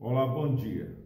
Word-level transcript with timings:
Olá, 0.00 0.26
bom 0.26 0.56
dia. 0.56 0.98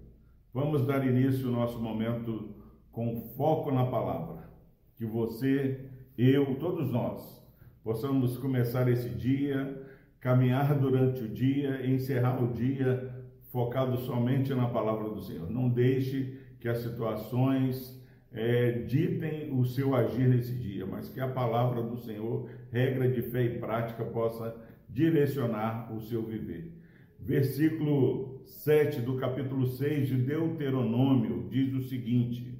Vamos 0.54 0.86
dar 0.86 1.06
início 1.06 1.48
ao 1.48 1.52
nosso 1.52 1.78
momento 1.78 2.54
com 2.90 3.20
foco 3.36 3.70
na 3.70 3.84
palavra. 3.84 4.50
Que 4.96 5.04
você, 5.04 5.90
eu, 6.16 6.56
todos 6.58 6.90
nós, 6.90 7.44
possamos 7.84 8.38
começar 8.38 8.88
esse 8.88 9.10
dia, 9.10 9.86
caminhar 10.20 10.74
durante 10.78 11.24
o 11.24 11.28
dia, 11.28 11.86
encerrar 11.86 12.42
o 12.42 12.50
dia 12.50 13.14
focado 13.52 13.98
somente 13.98 14.54
na 14.54 14.68
palavra 14.68 15.10
do 15.10 15.20
Senhor. 15.20 15.50
Não 15.50 15.68
deixe 15.68 16.40
que 16.58 16.68
as 16.68 16.78
situações 16.78 17.99
é, 18.32 18.70
ditem 18.82 19.52
o 19.52 19.64
seu 19.64 19.94
agir 19.94 20.28
nesse 20.28 20.54
dia, 20.54 20.86
mas 20.86 21.08
que 21.08 21.20
a 21.20 21.28
palavra 21.28 21.82
do 21.82 21.96
Senhor, 21.96 22.48
regra 22.70 23.08
de 23.08 23.22
fé 23.22 23.42
e 23.42 23.58
prática, 23.58 24.04
possa 24.04 24.54
direcionar 24.88 25.92
o 25.92 26.00
seu 26.00 26.22
viver. 26.22 26.72
Versículo 27.18 28.40
7 28.46 29.00
do 29.00 29.16
capítulo 29.16 29.66
6 29.66 30.08
de 30.08 30.16
Deuteronômio 30.16 31.48
diz 31.50 31.74
o 31.74 31.88
seguinte: 31.88 32.56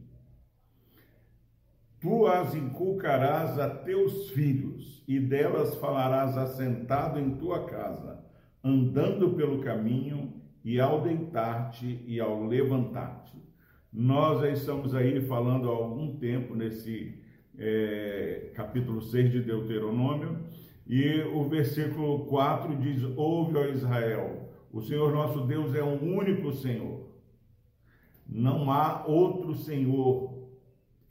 Tu 2.00 2.26
as 2.26 2.54
inculcarás 2.54 3.58
a 3.58 3.70
teus 3.70 4.30
filhos, 4.30 5.02
e 5.06 5.18
delas 5.18 5.76
falarás 5.76 6.36
assentado 6.36 7.18
em 7.18 7.36
tua 7.36 7.64
casa, 7.66 8.24
andando 8.62 9.34
pelo 9.34 9.60
caminho, 9.60 10.34
e 10.64 10.78
ao 10.78 11.00
deitar-te 11.00 12.04
e 12.06 12.20
ao 12.20 12.44
levantar-te 12.44 13.49
nós 13.92 14.40
já 14.40 14.50
estamos 14.50 14.94
aí 14.94 15.20
falando 15.22 15.68
há 15.68 15.72
algum 15.72 16.16
tempo 16.16 16.54
nesse 16.54 17.18
é, 17.58 18.52
capítulo 18.54 19.02
6 19.02 19.32
de 19.32 19.42
Deuteronômio, 19.42 20.44
e 20.86 21.22
o 21.22 21.42
versículo 21.48 22.26
4 22.26 22.76
diz: 22.76 23.02
Ouve, 23.16 23.56
ó 23.56 23.64
Israel, 23.66 24.48
o 24.72 24.80
Senhor 24.80 25.12
nosso 25.12 25.40
Deus 25.46 25.74
é 25.74 25.82
um 25.82 26.16
único 26.16 26.52
Senhor. 26.52 27.08
Não 28.26 28.70
há 28.70 29.04
outro 29.06 29.54
Senhor 29.54 30.48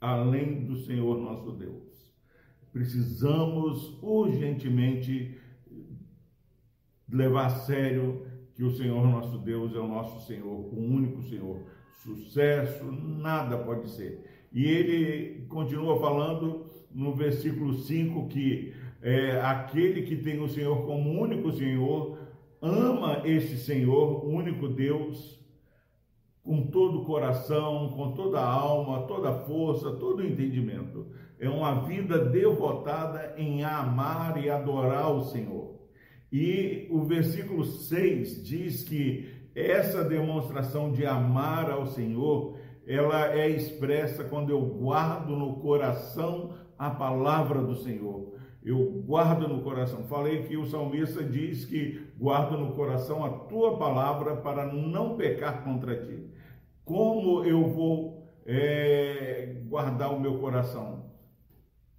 além 0.00 0.64
do 0.64 0.76
Senhor 0.76 1.20
nosso 1.20 1.52
Deus. 1.52 2.10
Precisamos 2.72 3.98
urgentemente 4.02 5.38
levar 7.12 7.46
a 7.46 7.50
sério 7.50 8.26
que 8.54 8.64
o 8.64 8.70
Senhor 8.70 9.06
nosso 9.06 9.36
Deus 9.38 9.74
é 9.74 9.78
o 9.78 9.88
nosso 9.88 10.26
Senhor, 10.26 10.46
o 10.46 10.78
único 10.78 11.22
Senhor 11.22 11.62
sucesso, 12.02 12.84
nada 12.90 13.58
pode 13.58 13.90
ser. 13.90 14.48
E 14.52 14.64
ele 14.64 15.46
continua 15.48 16.00
falando 16.00 16.66
no 16.92 17.14
versículo 17.14 17.74
5 17.74 18.28
que 18.28 18.72
é, 19.02 19.40
aquele 19.40 20.02
que 20.02 20.16
tem 20.16 20.40
o 20.40 20.48
Senhor 20.48 20.84
como 20.84 21.20
único 21.20 21.52
Senhor, 21.52 22.18
ama 22.60 23.22
esse 23.24 23.56
Senhor, 23.56 24.26
único 24.26 24.68
Deus, 24.68 25.40
com 26.42 26.66
todo 26.66 27.02
o 27.02 27.04
coração, 27.04 27.90
com 27.90 28.12
toda 28.12 28.40
a 28.40 28.50
alma, 28.50 29.06
toda 29.06 29.30
a 29.30 29.38
força, 29.44 29.92
todo 29.92 30.20
o 30.20 30.26
entendimento. 30.26 31.06
É 31.38 31.48
uma 31.48 31.86
vida 31.86 32.18
devotada 32.18 33.34
em 33.38 33.62
amar 33.62 34.42
e 34.42 34.50
adorar 34.50 35.10
o 35.14 35.24
Senhor. 35.24 35.78
E 36.32 36.86
o 36.90 37.02
versículo 37.02 37.64
6 37.64 38.44
diz 38.44 38.84
que 38.84 39.39
essa 39.54 40.04
demonstração 40.04 40.92
de 40.92 41.04
amar 41.04 41.70
ao 41.70 41.86
Senhor, 41.86 42.56
ela 42.86 43.32
é 43.34 43.48
expressa 43.48 44.24
quando 44.24 44.50
eu 44.50 44.60
guardo 44.60 45.36
no 45.36 45.56
coração 45.60 46.54
a 46.78 46.90
palavra 46.90 47.60
do 47.62 47.76
Senhor. 47.76 48.34
Eu 48.62 49.02
guardo 49.06 49.48
no 49.48 49.62
coração. 49.62 50.04
Falei 50.04 50.42
que 50.42 50.56
o 50.56 50.66
salmista 50.66 51.24
diz 51.24 51.64
que 51.64 52.06
guardo 52.18 52.58
no 52.58 52.72
coração 52.74 53.24
a 53.24 53.30
tua 53.30 53.78
palavra 53.78 54.36
para 54.36 54.66
não 54.66 55.16
pecar 55.16 55.64
contra 55.64 56.04
ti. 56.04 56.30
Como 56.84 57.44
eu 57.44 57.68
vou 57.68 58.28
é, 58.44 59.62
guardar 59.66 60.12
o 60.12 60.20
meu 60.20 60.38
coração? 60.38 61.10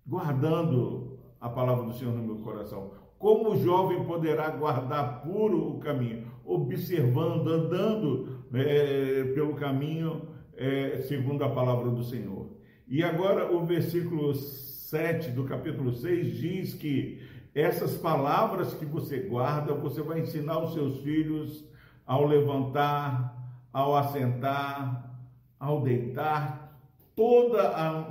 Guardando 0.06 1.20
a 1.40 1.50
palavra 1.50 1.86
do 1.86 1.94
Senhor 1.94 2.14
no 2.14 2.24
meu 2.24 2.44
coração. 2.44 2.92
Como 3.22 3.52
o 3.52 3.64
jovem 3.64 4.04
poderá 4.04 4.50
guardar 4.50 5.22
puro 5.22 5.76
o 5.76 5.80
caminho? 5.80 6.26
Observando, 6.44 7.48
andando 7.48 8.48
é, 8.52 9.32
pelo 9.36 9.54
caminho 9.54 10.24
é, 10.58 10.98
segundo 11.08 11.44
a 11.44 11.50
palavra 11.50 11.92
do 11.92 12.04
Senhor. 12.04 12.50
E 12.88 13.04
agora 13.04 13.56
o 13.56 13.64
versículo 13.64 14.34
7 14.34 15.30
do 15.30 15.44
capítulo 15.44 15.94
6 15.94 16.36
diz 16.36 16.74
que 16.74 17.22
essas 17.54 17.96
palavras 17.96 18.74
que 18.74 18.86
você 18.86 19.20
guarda, 19.20 19.76
você 19.76 20.02
vai 20.02 20.22
ensinar 20.22 20.58
os 20.58 20.74
seus 20.74 21.02
filhos 21.02 21.64
ao 22.08 22.26
levantar, 22.26 23.38
ao 23.72 23.96
assentar, 23.96 25.16
ao 25.60 25.84
deitar, 25.84 26.71
todos 27.16 27.60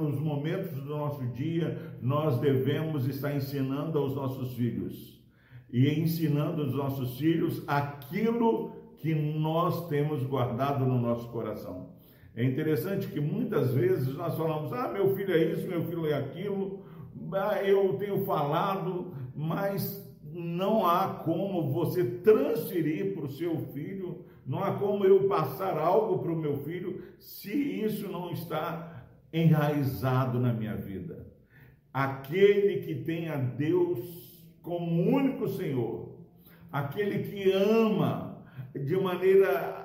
os 0.01 0.21
momentos 0.21 0.73
do 0.73 0.97
nosso 0.97 1.27
dia, 1.29 1.97
nós 2.01 2.39
devemos 2.39 3.07
estar 3.07 3.35
ensinando 3.35 3.99
aos 3.99 4.15
nossos 4.15 4.55
filhos 4.55 5.21
e 5.73 5.89
ensinando 5.89 6.63
aos 6.63 6.75
nossos 6.75 7.19
filhos 7.19 7.63
aquilo 7.67 8.73
que 8.99 9.15
nós 9.15 9.89
temos 9.89 10.23
guardado 10.23 10.85
no 10.85 10.99
nosso 10.99 11.29
coração. 11.29 11.91
É 12.35 12.45
interessante 12.45 13.09
que 13.09 13.21
muitas 13.21 13.73
vezes 13.73 14.15
nós 14.15 14.37
falamos: 14.37 14.73
ah, 14.73 14.89
meu 14.89 15.15
filho 15.17 15.33
é 15.33 15.45
isso, 15.45 15.67
meu 15.67 15.83
filho 15.85 16.07
é 16.07 16.15
aquilo, 16.15 16.85
ah, 17.33 17.63
eu 17.63 17.95
tenho 17.95 18.25
falado, 18.25 19.13
mas 19.35 20.09
não 20.33 20.87
há 20.87 21.09
como 21.25 21.73
você 21.73 22.05
transferir 22.05 23.15
para 23.15 23.25
o 23.25 23.31
seu 23.31 23.59
filho, 23.73 24.25
não 24.47 24.63
há 24.63 24.73
como 24.75 25.05
eu 25.05 25.29
passar 25.29 25.79
algo 25.79 26.19
para 26.19 26.33
o 26.33 26.37
meu 26.37 26.57
filho 26.59 27.03
se 27.19 27.53
isso 27.53 28.09
não 28.09 28.31
está 28.31 29.05
enraizado 29.33 30.39
na 30.39 30.53
minha 30.53 30.77
vida. 30.77 31.27
Aquele 31.93 32.83
que 32.83 32.95
tem 32.95 33.29
a 33.29 33.37
Deus 33.37 33.99
como 34.63 35.17
único 35.17 35.49
Senhor, 35.49 36.17
aquele 36.71 37.25
que 37.25 37.51
ama 37.53 38.45
de 38.75 38.97
maneira 38.97 39.81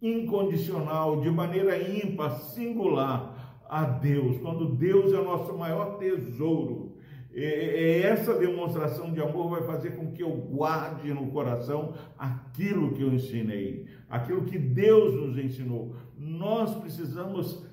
incondicional, 0.00 1.20
de 1.20 1.30
maneira 1.30 1.78
ímpar, 1.78 2.30
singular 2.30 3.62
a 3.68 3.84
Deus, 3.84 4.38
quando 4.38 4.74
Deus 4.74 5.12
é 5.12 5.20
o 5.20 5.24
nosso 5.24 5.56
maior 5.56 5.98
tesouro. 5.98 6.96
É 7.32 8.00
essa 8.02 8.34
demonstração 8.34 9.12
de 9.12 9.20
amor 9.20 9.50
vai 9.50 9.62
fazer 9.62 9.90
com 9.90 10.10
que 10.10 10.22
eu 10.22 10.30
guarde 10.30 11.14
no 11.14 11.30
coração 11.30 11.94
aquilo 12.18 12.92
que 12.92 13.02
eu 13.02 13.12
ensinei, 13.12 13.86
aquilo 14.08 14.44
que 14.44 14.58
Deus 14.58 15.14
nos 15.14 15.38
ensinou. 15.38 15.94
Nós 16.18 16.74
precisamos 16.74 17.64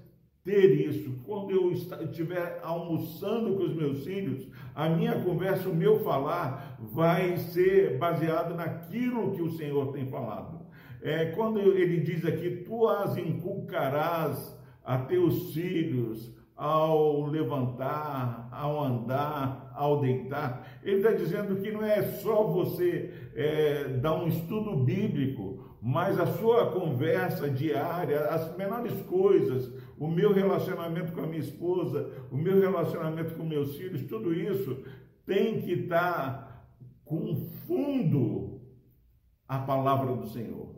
ter 0.43 0.87
isso. 0.87 1.11
Quando 1.25 1.51
eu 1.51 1.71
estiver 1.71 2.59
almoçando 2.63 3.55
com 3.55 3.63
os 3.63 3.75
meus 3.75 4.05
filhos, 4.05 4.47
a 4.73 4.87
minha 4.87 5.21
conversa, 5.21 5.67
o 5.67 5.75
meu 5.75 5.99
falar 5.99 6.77
vai 6.79 7.35
ser 7.37 7.97
baseado 7.97 8.55
naquilo 8.55 9.31
que 9.31 9.41
o 9.41 9.51
Senhor 9.51 9.91
tem 9.91 10.07
falado. 10.07 10.65
É, 11.01 11.25
quando 11.31 11.59
ele 11.59 11.99
diz 11.99 12.25
aqui, 12.25 12.63
tu 12.65 12.87
as 12.87 13.17
inculcarás 13.17 14.57
a 14.83 14.99
teus 14.99 15.53
filhos 15.53 16.33
ao 16.55 17.25
levantar, 17.27 18.47
ao 18.51 18.83
andar, 18.83 18.96
ao 19.87 19.99
deitar. 19.99 20.79
Ele 20.83 20.97
está 20.97 21.11
dizendo 21.11 21.55
que 21.57 21.71
não 21.71 21.83
é 21.83 22.01
só 22.03 22.43
você 22.43 23.11
é, 23.35 23.87
dar 24.01 24.15
um 24.15 24.27
estudo 24.27 24.75
bíblico, 24.83 25.77
mas 25.81 26.19
a 26.19 26.25
sua 26.25 26.71
conversa 26.71 27.49
diária, 27.49 28.25
as 28.27 28.55
menores 28.55 29.01
coisas, 29.03 29.71
o 29.97 30.07
meu 30.07 30.33
relacionamento 30.33 31.13
com 31.13 31.21
a 31.21 31.27
minha 31.27 31.39
esposa, 31.39 32.09
o 32.31 32.37
meu 32.37 32.59
relacionamento 32.59 33.35
com 33.35 33.43
meus 33.43 33.75
filhos, 33.75 34.03
tudo 34.03 34.33
isso 34.33 34.83
tem 35.25 35.61
que 35.61 35.73
estar 35.73 36.65
com 37.03 37.35
fundo 37.65 38.61
a 39.47 39.59
palavra 39.59 40.15
do 40.15 40.27
Senhor. 40.27 40.75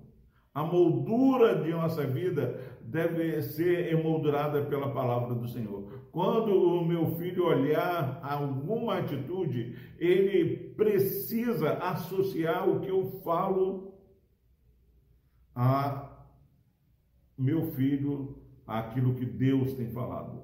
A 0.60 0.64
moldura 0.66 1.64
de 1.64 1.72
nossa 1.72 2.06
vida 2.06 2.60
deve 2.82 3.42
ser 3.42 3.94
emoldurada 3.94 4.66
pela 4.66 4.92
palavra 4.94 5.34
do 5.34 5.48
Senhor. 5.48 6.10
Quando 6.12 6.52
o 6.52 6.86
meu 6.86 7.16
filho 7.16 7.46
olhar 7.46 8.20
alguma 8.22 8.98
atitude, 8.98 9.78
ele 9.98 10.74
precisa 10.76 11.76
associar 11.76 12.68
o 12.68 12.82
que 12.82 12.90
eu 12.90 13.06
falo 13.24 13.94
a 15.56 16.28
meu 17.38 17.72
filho 17.72 18.38
aquilo 18.68 19.16
que 19.16 19.26
Deus 19.26 19.72
tem 19.76 19.90
falado. 19.90 20.44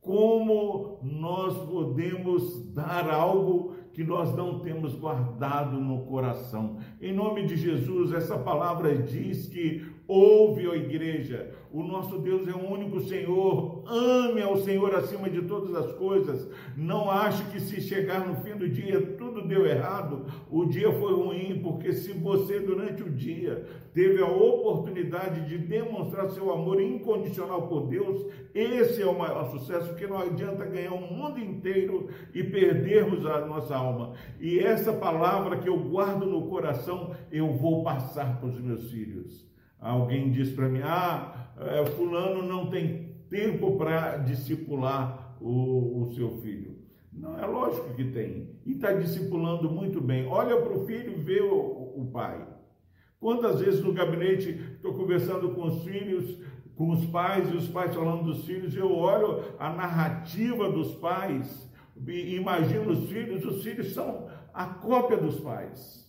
Como 0.00 1.00
nós 1.02 1.56
podemos 1.66 2.72
dar 2.72 3.10
algo 3.10 3.74
que 3.92 4.04
nós 4.04 4.34
não 4.34 4.60
temos 4.60 4.94
guardado 4.94 5.80
no 5.80 6.04
coração? 6.06 6.78
Em 7.00 7.12
nome 7.12 7.46
de 7.46 7.56
Jesus, 7.56 8.12
essa 8.12 8.38
palavra 8.38 8.96
diz 8.96 9.48
que 9.48 9.84
Ouve, 10.08 10.66
ó 10.66 10.74
igreja, 10.74 11.50
o 11.70 11.82
nosso 11.82 12.18
Deus 12.20 12.48
é 12.48 12.52
o 12.52 12.72
único 12.72 12.98
Senhor. 12.98 13.84
Ame 13.86 14.40
ao 14.40 14.56
Senhor 14.56 14.94
acima 14.94 15.28
de 15.28 15.42
todas 15.42 15.74
as 15.74 15.92
coisas. 15.92 16.48
Não 16.74 17.10
ache 17.10 17.44
que 17.50 17.60
se 17.60 17.78
chegar 17.82 18.26
no 18.26 18.36
fim 18.36 18.56
do 18.56 18.66
dia 18.66 19.02
deu 19.48 19.66
errado, 19.66 20.26
o 20.50 20.66
dia 20.66 20.92
foi 20.92 21.14
ruim, 21.14 21.60
porque 21.62 21.92
se 21.92 22.12
você 22.12 22.60
durante 22.60 23.02
o 23.02 23.10
dia 23.10 23.66
teve 23.92 24.22
a 24.22 24.26
oportunidade 24.26 25.48
de 25.48 25.58
demonstrar 25.58 26.28
seu 26.28 26.52
amor 26.52 26.80
incondicional 26.80 27.66
por 27.66 27.88
Deus, 27.88 28.26
esse 28.54 29.02
é 29.02 29.06
o 29.06 29.18
maior 29.18 29.50
sucesso, 29.50 29.88
porque 29.88 30.06
não 30.06 30.18
adianta 30.18 30.64
ganhar 30.66 30.92
o 30.92 31.00
mundo 31.00 31.40
inteiro 31.40 32.08
e 32.32 32.44
perdermos 32.44 33.26
a 33.26 33.44
nossa 33.46 33.74
alma. 33.74 34.12
E 34.38 34.58
essa 34.60 34.92
palavra 34.92 35.58
que 35.58 35.68
eu 35.68 35.78
guardo 35.78 36.26
no 36.26 36.48
coração, 36.48 37.16
eu 37.32 37.52
vou 37.54 37.82
passar 37.82 38.38
para 38.38 38.48
os 38.48 38.60
meus 38.60 38.90
filhos. 38.90 39.48
Alguém 39.80 40.30
diz 40.30 40.50
para 40.50 40.68
mim: 40.68 40.80
ah, 40.82 41.50
é, 41.58 41.86
Fulano 41.86 42.42
não 42.42 42.68
tem 42.68 43.16
tempo 43.30 43.76
para 43.76 44.18
discipular 44.18 45.36
o, 45.40 46.02
o 46.02 46.12
seu 46.14 46.30
filho. 46.38 46.77
Não, 47.18 47.38
é 47.38 47.46
lógico 47.46 47.94
que 47.94 48.04
tem. 48.12 48.58
E 48.64 48.72
está 48.72 48.92
discipulando 48.92 49.70
muito 49.70 50.00
bem. 50.00 50.26
Olha 50.26 50.60
para 50.60 50.72
o 50.72 50.86
filho 50.86 51.12
e 51.12 51.20
vê 51.20 51.40
o, 51.40 51.92
o 51.96 52.10
pai. 52.12 52.46
Quantas 53.20 53.60
vezes 53.60 53.82
no 53.82 53.92
gabinete 53.92 54.50
estou 54.76 54.94
conversando 54.94 55.50
com 55.50 55.66
os 55.66 55.82
filhos, 55.82 56.38
com 56.76 56.90
os 56.90 57.04
pais, 57.06 57.50
e 57.50 57.56
os 57.56 57.66
pais 57.68 57.92
falando 57.92 58.22
dos 58.22 58.44
filhos, 58.44 58.76
eu 58.76 58.94
olho 58.94 59.42
a 59.58 59.70
narrativa 59.70 60.70
dos 60.70 60.94
pais, 60.94 61.68
e 62.06 62.36
imagino 62.36 62.92
os 62.92 63.10
filhos, 63.10 63.44
os 63.44 63.64
filhos 63.64 63.92
são 63.92 64.28
a 64.54 64.66
cópia 64.66 65.16
dos 65.16 65.40
pais. 65.40 66.07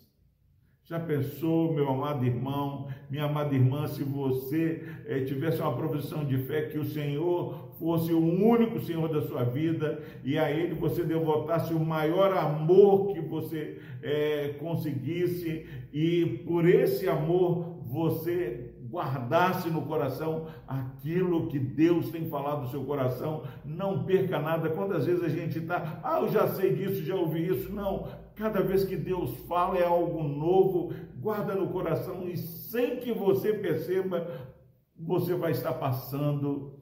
Já 0.89 1.00
pensou, 1.00 1.71
meu 1.71 1.88
amado 1.88 2.25
irmão, 2.25 2.88
minha 3.12 3.25
amada 3.25 3.53
irmã, 3.53 3.86
se 3.86 4.03
você 4.03 4.83
eh, 5.06 5.19
tivesse 5.19 5.62
uma 5.62 5.77
provisão 5.77 6.25
de 6.25 6.36
fé, 6.39 6.63
que 6.63 6.80
o 6.80 6.83
Senhor 6.83 7.69
fosse 7.77 8.12
o 8.12 8.19
único 8.19 8.80
Senhor 8.80 9.07
da 9.07 9.21
sua 9.21 9.44
vida 9.44 10.01
e 10.24 10.36
a 10.36 10.50
Ele 10.50 10.74
você 10.74 11.03
devotasse 11.03 11.75
o 11.75 11.80
maior 11.80 12.36
amor 12.36 13.13
que 13.13 13.21
você 13.21 13.80
eh, 14.01 14.56
conseguisse 14.57 15.68
e 15.94 16.41
por 16.47 16.68
esse 16.68 17.07
amor 17.07 17.83
você 17.86 18.74
guardasse 18.89 19.69
no 19.69 19.83
coração 19.83 20.47
aquilo 20.68 21.47
que 21.47 21.59
Deus 21.59 22.09
tem 22.09 22.27
falado 22.27 22.63
no 22.63 22.69
seu 22.69 22.83
coração, 22.83 23.44
não 23.63 24.03
perca 24.03 24.39
nada. 24.39 24.69
Quantas 24.69 25.06
vezes 25.06 25.24
a 25.24 25.30
gente 25.30 25.59
está, 25.59 26.00
ah, 26.03 26.19
eu 26.21 26.30
já 26.30 26.47
sei 26.47 26.74
disso, 26.74 27.03
já 27.03 27.13
ouvi 27.15 27.47
isso. 27.47 27.71
Não, 27.71 28.07
Cada 28.39 28.62
vez 28.62 28.86
que 28.86 28.95
Deus 28.95 29.36
fala 29.50 29.77
é 29.77 29.83
algo 29.83 30.24
novo, 30.24 30.94
guarda 31.18 31.53
no 31.56 31.68
coração 31.68 32.25
e 32.25 32.38
sem 32.38 33.01
que 33.01 33.12
você 33.12 33.51
perceba, 33.51 34.50
você 34.97 35.36
vai 35.36 35.51
estar 35.51 35.74
passando 35.74 36.80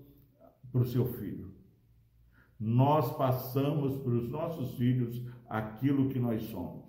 para 0.71 0.81
o 0.81 0.85
seu 0.85 1.07
filho. 1.13 1.51
Nós 2.59 3.11
passamos 3.17 3.97
para 4.03 4.11
os 4.11 4.29
nossos 4.29 4.77
filhos 4.77 5.19
aquilo 5.49 6.09
que 6.09 6.19
nós 6.19 6.43
somos. 6.43 6.85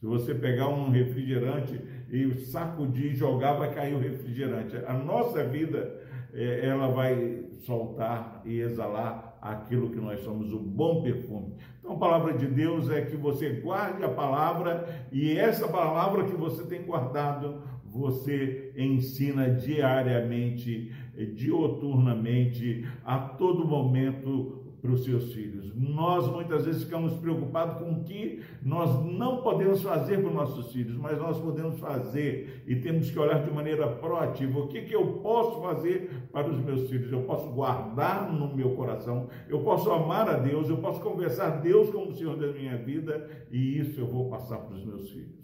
Se 0.00 0.06
você 0.06 0.34
pegar 0.34 0.68
um 0.68 0.88
refrigerante 0.88 1.78
e 2.08 2.34
sacudir 2.46 3.12
e 3.12 3.14
jogar, 3.14 3.58
vai 3.58 3.74
cair 3.74 3.94
o 3.94 4.00
refrigerante. 4.00 4.74
A 4.86 4.94
nossa 4.94 5.44
vida, 5.44 6.00
ela 6.34 6.88
vai 6.88 7.44
soltar 7.64 8.42
e 8.44 8.60
exalar 8.60 9.38
aquilo 9.40 9.90
que 9.90 10.00
nós 10.00 10.20
somos, 10.20 10.52
o 10.52 10.58
bom 10.58 11.02
perfume. 11.02 11.54
Então, 11.78 11.92
a 11.92 11.98
palavra 11.98 12.34
de 12.34 12.46
Deus 12.46 12.90
é 12.90 13.02
que 13.02 13.16
você 13.16 13.50
guarde 13.60 14.04
a 14.04 14.08
palavra 14.08 15.06
e 15.10 15.36
essa 15.36 15.68
palavra 15.68 16.24
que 16.24 16.34
você 16.34 16.64
tem 16.64 16.82
guardado, 16.82 17.62
você 17.84 18.72
ensina 18.76 19.50
diariamente, 19.50 20.92
dioturnamente, 21.34 22.86
a 23.04 23.18
todo 23.18 23.66
momento 23.66 24.67
para 24.80 24.92
os 24.92 25.04
seus 25.04 25.32
filhos. 25.32 25.74
Nós 25.74 26.26
muitas 26.28 26.64
vezes 26.64 26.84
ficamos 26.84 27.14
preocupados 27.14 27.78
com 27.78 27.92
o 27.92 28.04
que 28.04 28.42
nós 28.62 29.04
não 29.04 29.42
podemos 29.42 29.82
fazer 29.82 30.18
para 30.18 30.28
os 30.28 30.34
nossos 30.34 30.72
filhos, 30.72 30.96
mas 30.96 31.18
nós 31.18 31.38
podemos 31.40 31.78
fazer 31.78 32.64
e 32.66 32.76
temos 32.76 33.10
que 33.10 33.18
olhar 33.18 33.44
de 33.44 33.50
maneira 33.50 33.88
proativa. 33.88 34.58
O 34.58 34.68
que, 34.68 34.82
que 34.82 34.94
eu 34.94 35.18
posso 35.20 35.60
fazer 35.60 36.28
para 36.32 36.48
os 36.48 36.58
meus 36.60 36.88
filhos? 36.88 37.10
Eu 37.12 37.22
posso 37.22 37.50
guardar 37.50 38.32
no 38.32 38.54
meu 38.54 38.74
coração, 38.74 39.28
eu 39.48 39.60
posso 39.60 39.90
amar 39.90 40.28
a 40.28 40.38
Deus, 40.38 40.68
eu 40.68 40.78
posso 40.78 41.00
conversar 41.00 41.60
Deus 41.60 41.90
como 41.90 42.10
o 42.10 42.14
Senhor 42.14 42.36
da 42.36 42.52
minha 42.52 42.76
vida 42.76 43.28
e 43.50 43.78
isso 43.78 44.00
eu 44.00 44.06
vou 44.06 44.30
passar 44.30 44.58
para 44.58 44.76
os 44.76 44.84
meus 44.84 45.10
filhos. 45.10 45.38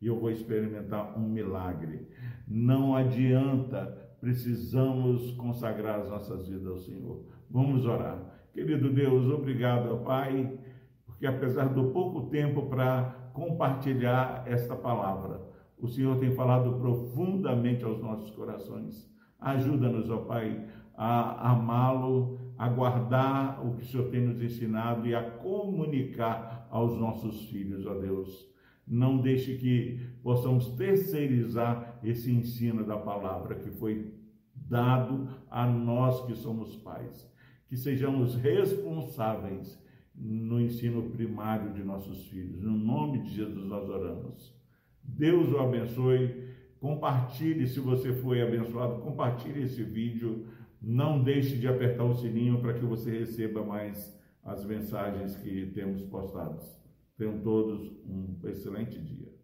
E 0.00 0.06
eu 0.06 0.20
vou 0.20 0.30
experimentar 0.30 1.18
um 1.18 1.28
milagre. 1.28 2.06
Não 2.46 2.94
adianta, 2.94 4.06
precisamos 4.20 5.32
consagrar 5.32 6.00
as 6.00 6.08
nossas 6.10 6.46
vidas 6.46 6.66
ao 6.66 6.78
Senhor. 6.78 7.24
Vamos 7.50 7.86
orar. 7.86 8.36
Querido 8.56 8.88
Deus, 8.88 9.26
obrigado, 9.26 10.02
Pai, 10.02 10.58
porque 11.04 11.26
apesar 11.26 11.68
do 11.68 11.90
pouco 11.90 12.30
tempo 12.30 12.62
para 12.70 13.30
compartilhar 13.34 14.44
esta 14.46 14.74
palavra, 14.74 15.42
o 15.78 15.86
Senhor 15.86 16.16
tem 16.16 16.34
falado 16.34 16.72
profundamente 16.78 17.84
aos 17.84 18.00
nossos 18.00 18.30
corações. 18.30 19.06
Ajuda-nos, 19.38 20.08
ó 20.08 20.20
Pai, 20.22 20.66
a 20.96 21.50
amá-lo, 21.50 22.38
a 22.56 22.66
guardar 22.66 23.62
o 23.62 23.74
que 23.74 23.82
o 23.82 23.84
Senhor 23.84 24.08
tem 24.08 24.22
nos 24.22 24.40
ensinado 24.40 25.06
e 25.06 25.14
a 25.14 25.22
comunicar 25.22 26.66
aos 26.70 26.98
nossos 26.98 27.50
filhos, 27.50 27.84
ó 27.84 27.92
Deus. 27.92 28.50
Não 28.86 29.18
deixe 29.18 29.58
que 29.58 30.00
possamos 30.22 30.70
terceirizar 30.76 32.00
esse 32.02 32.32
ensino 32.34 32.86
da 32.86 32.96
palavra 32.96 33.56
que 33.56 33.70
foi 33.70 34.14
dado 34.54 35.28
a 35.50 35.66
nós 35.66 36.24
que 36.24 36.34
somos 36.34 36.74
pais 36.76 37.35
que 37.68 37.76
sejamos 37.76 38.34
responsáveis 38.36 39.78
no 40.14 40.60
ensino 40.60 41.10
primário 41.10 41.72
de 41.72 41.82
nossos 41.82 42.26
filhos. 42.28 42.62
No 42.62 42.72
nome 42.72 43.22
de 43.22 43.34
Jesus 43.34 43.64
nós 43.66 43.88
oramos. 43.88 44.54
Deus 45.02 45.52
o 45.52 45.58
abençoe. 45.58 46.46
Compartilhe 46.80 47.66
se 47.66 47.80
você 47.80 48.12
foi 48.12 48.42
abençoado, 48.42 49.00
compartilhe 49.00 49.62
esse 49.62 49.82
vídeo. 49.82 50.46
Não 50.80 51.22
deixe 51.22 51.56
de 51.56 51.66
apertar 51.66 52.04
o 52.04 52.14
sininho 52.14 52.60
para 52.60 52.74
que 52.74 52.84
você 52.84 53.18
receba 53.18 53.64
mais 53.64 54.16
as 54.44 54.64
mensagens 54.64 55.36
que 55.36 55.66
temos 55.74 56.02
postadas. 56.02 56.80
Tenham 57.16 57.40
todos 57.40 57.90
um 58.06 58.36
excelente 58.44 58.98
dia. 59.00 59.34